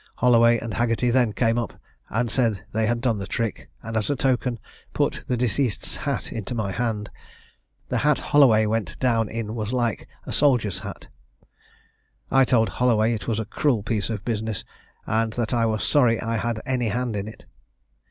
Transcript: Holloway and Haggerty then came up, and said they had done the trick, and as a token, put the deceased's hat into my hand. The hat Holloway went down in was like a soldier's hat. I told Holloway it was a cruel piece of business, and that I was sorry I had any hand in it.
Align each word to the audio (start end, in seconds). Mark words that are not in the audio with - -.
Holloway 0.15 0.57
and 0.57 0.73
Haggerty 0.73 1.11
then 1.11 1.31
came 1.31 1.59
up, 1.59 1.79
and 2.09 2.31
said 2.31 2.65
they 2.71 2.87
had 2.87 3.01
done 3.01 3.19
the 3.19 3.27
trick, 3.27 3.69
and 3.83 3.95
as 3.95 4.09
a 4.09 4.15
token, 4.15 4.57
put 4.95 5.23
the 5.27 5.37
deceased's 5.37 5.95
hat 5.95 6.31
into 6.31 6.55
my 6.55 6.71
hand. 6.71 7.11
The 7.89 7.99
hat 7.99 8.17
Holloway 8.17 8.65
went 8.65 8.97
down 8.97 9.29
in 9.29 9.53
was 9.53 9.71
like 9.71 10.09
a 10.25 10.31
soldier's 10.33 10.79
hat. 10.79 11.05
I 12.31 12.45
told 12.45 12.69
Holloway 12.69 13.13
it 13.13 13.27
was 13.27 13.39
a 13.39 13.45
cruel 13.45 13.83
piece 13.83 14.09
of 14.09 14.25
business, 14.25 14.65
and 15.05 15.33
that 15.33 15.53
I 15.53 15.67
was 15.67 15.83
sorry 15.87 16.19
I 16.19 16.37
had 16.37 16.61
any 16.65 16.87
hand 16.87 17.15
in 17.15 17.27
it. 17.27 17.45